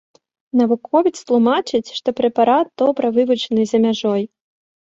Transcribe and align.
Навуковец 0.61 1.11
тлумачыць, 1.27 1.93
што 1.99 2.09
прэпарат 2.21 2.67
добра 2.85 3.13
вывучаны 3.21 3.63
за 3.73 3.85
мяжой. 3.87 4.21